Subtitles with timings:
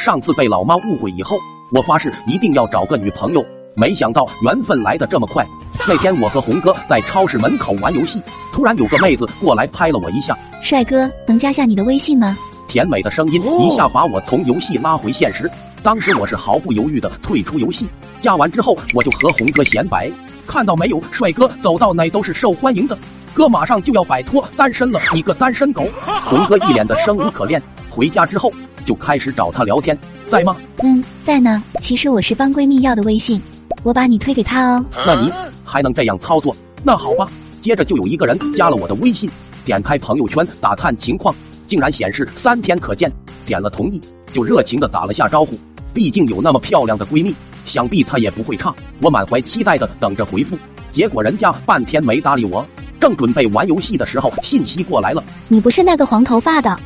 [0.00, 1.38] 上次被老妈误会以后，
[1.70, 3.44] 我发誓一定要找个女朋友。
[3.74, 5.46] 没想到缘分来的这么快。
[5.86, 10.34] 那天我和红哥在超市门口玩游戏，突然有个妹子过来拍了我一下。
[10.62, 12.34] 帅哥，能加下你的微信吗？
[12.66, 15.50] 甜美的声音一下把我从游戏拉回现实。
[15.82, 17.86] 当时我是毫不犹豫的退出游戏。
[18.22, 20.10] 加完之后，我就和红哥显摆，
[20.46, 22.96] 看到没有，帅哥走到哪都是受欢迎的。
[23.34, 25.84] 哥马上就要摆脱单身了，你个单身狗！
[26.24, 27.62] 红哥一脸的生无可恋。
[27.88, 28.52] 回家之后
[28.90, 29.96] 就开始找她聊天，
[30.28, 30.56] 在吗？
[30.78, 31.62] 嗯，在呢。
[31.80, 33.40] 其实我是帮闺蜜要的微信，
[33.84, 34.84] 我把你推给她哦。
[35.06, 35.32] 那你
[35.64, 36.56] 还能这样操作？
[36.82, 37.28] 那好吧。
[37.62, 39.30] 接着就有一个人加了我的微信，
[39.64, 41.32] 点开朋友圈打探情况，
[41.68, 43.08] 竟然显示三天可见。
[43.46, 44.00] 点了同意，
[44.32, 45.56] 就热情的打了下招呼。
[45.94, 47.32] 毕竟有那么漂亮的闺蜜，
[47.66, 48.74] 想必她也不会差。
[49.02, 50.58] 我满怀期待的等着回复，
[50.90, 52.66] 结果人家半天没搭理我。
[52.98, 56.76] 正准备玩游戏的时候，信息过来了，你不是那个黄头发的。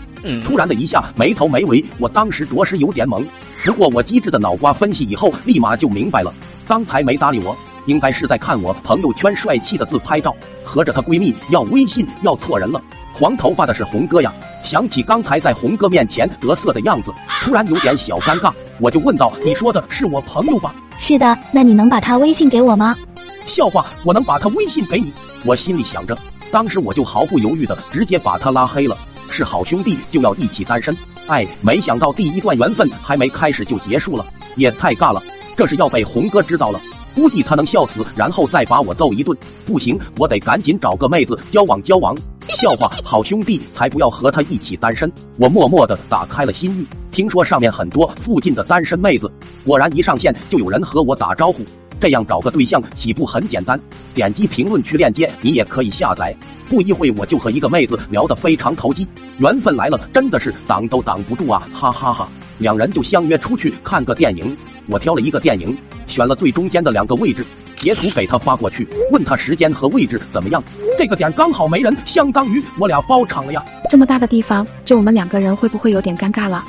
[0.42, 3.24] 突然的一下没头没尾，我当时着实有点懵。
[3.64, 6.32] 不过我机智的脑瓜分析以后，立马就明白了，
[6.66, 12.80] 刚才没搭理我，应该是在看我朋友圈帅气的自拍照，合着她闺蜜要微信要错人了。
[13.12, 14.32] 黄头发的是红哥呀，
[14.64, 17.12] 想起刚才在红哥面前得瑟的样子，
[17.42, 22.96] 突然有点小尴尬，我就问道：“你说的是我朋友吧？”“是的，那你能把他微信给我吗？”
[23.46, 25.12] 笑话，我能把他微信给你？
[25.44, 26.18] 我心里想着，
[26.50, 28.96] 当时我就毫不犹豫的直接把他拉黑了。
[29.34, 30.96] 是好兄弟就要一起单身，
[31.26, 34.24] 哎，没想到第一段缘分还没开始就结束了，
[34.56, 35.20] 也太尬了。
[35.56, 36.80] 这是要被红哥知道了，
[37.16, 39.36] 估计他能笑死，然后再把我揍一顿。
[39.66, 42.16] 不行，我得赶紧找个妹子交往交往。
[42.50, 45.10] 笑话，好兄弟才不要和他一起单身。
[45.36, 49.28] 我默默的打开了心域，听说上面很多附近的单身妹子，
[49.64, 51.64] 果然一上线就有人和我打招呼。
[52.04, 53.80] 这样找个对象起步很简单，
[54.12, 56.36] 点击评论区链接，你也可以下载。
[56.68, 61.66] 不一会我就和一个妹子聊得非常投机，缘分来了，真的是挡都挡不住啊！
[61.72, 64.54] 哈哈哈，两人就相约出去看个电影。
[64.86, 65.74] 我挑了一个电影，
[66.06, 67.42] 选了最中间的两个位置，
[67.76, 70.62] 截图给他发过去，问他时间和位置怎么样。
[70.98, 73.64] 这个点刚好没人，相当于我俩包场了呀。
[73.88, 76.64] 这么大的地方，就我们两个人，会不会有点尴尬了？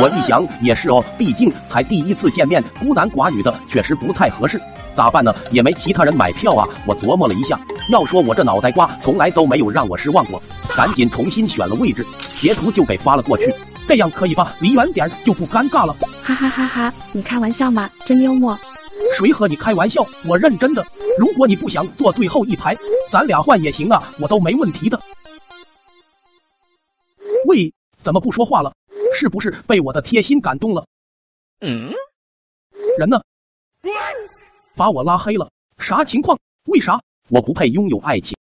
[0.00, 4.60] 我一想也是哦，毕竟才第一次见面，孤男寡女的确实不太合适。
[4.96, 5.34] 咋办呢？
[5.50, 6.68] 也没其他人买票啊。
[6.86, 7.58] 我琢磨了一下，
[7.90, 10.42] 要说我这脑袋瓜从来都没有让我失望过，
[10.76, 12.04] 赶紧重新选了位置，
[12.40, 13.52] 截图就给发了过去。
[13.86, 14.52] 这样可以吧？
[14.60, 15.94] 离远点就不尴尬了。
[16.22, 16.92] 哈哈哈哈！
[17.12, 17.88] 你开玩笑吗？
[18.04, 18.58] 真幽默。
[19.16, 20.04] 谁和你开玩笑？
[20.26, 20.84] 我认真的。
[21.18, 22.76] 如果你不想坐最后一排，
[23.10, 25.00] 咱俩换也行啊，我都没问题的。
[27.98, 28.74] 喂，怎么不说话了？
[29.14, 30.86] 是不是被我的贴心感动了？
[31.60, 31.92] 嗯，
[32.98, 33.22] 人呢？
[34.74, 36.38] 把我拉黑了，啥情况？
[36.64, 38.36] 为啥我不配拥有爱情？